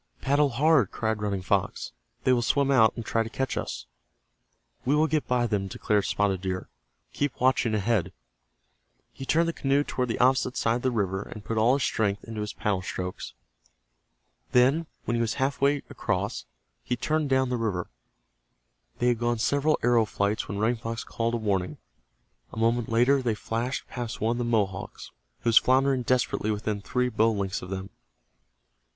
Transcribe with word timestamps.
"Paddle 0.19 0.49
hard!" 0.49 0.89
cried 0.89 1.21
Running 1.21 1.43
Fox. 1.43 1.91
"They 2.23 2.33
will 2.33 2.41
swim 2.41 2.71
out 2.71 2.91
and 2.95 3.05
try 3.05 3.21
to 3.21 3.29
catch 3.29 3.55
us." 3.55 3.85
"We 4.83 4.95
will 4.95 5.05
get 5.05 5.27
by 5.27 5.45
them," 5.45 5.67
declared 5.67 6.05
Spotted 6.05 6.41
Deer. 6.41 6.69
"Keep 7.13 7.39
watching 7.39 7.75
ahead." 7.75 8.11
He 9.13 9.27
turned 9.27 9.47
the 9.47 9.53
canoe 9.53 9.83
toward 9.83 10.07
the 10.09 10.17
opposite 10.17 10.57
side 10.57 10.77
of 10.77 10.81
the 10.81 10.89
river, 10.89 11.21
and 11.21 11.45
put 11.45 11.59
all 11.59 11.75
his 11.75 11.83
strength 11.83 12.23
into 12.23 12.41
his 12.41 12.51
paddle 12.51 12.81
strokes. 12.81 13.35
Then, 14.53 14.87
when 15.05 15.13
he 15.13 15.21
was 15.21 15.35
half 15.35 15.61
way 15.61 15.83
across, 15.87 16.45
he 16.83 16.95
turned 16.95 17.29
down 17.29 17.49
the 17.49 17.55
river. 17.57 17.91
They 18.97 19.09
had 19.09 19.19
gone 19.19 19.37
several 19.37 19.77
arrow 19.83 20.05
flights 20.05 20.47
when 20.47 20.57
Running 20.57 20.77
Fox 20.77 21.03
called 21.03 21.35
a 21.35 21.37
warning. 21.37 21.77
A 22.51 22.57
moment 22.57 22.89
later 22.89 23.21
they 23.21 23.35
flashed 23.35 23.87
past 23.87 24.19
one 24.19 24.31
of 24.31 24.37
the 24.39 24.45
Mohawks, 24.45 25.11
who 25.41 25.49
was 25.49 25.59
floundering 25.59 26.01
desperately 26.01 26.49
within 26.49 26.81
three 26.81 27.09
bow 27.09 27.31
lengths 27.31 27.61
of 27.61 27.69
them. 27.69 27.91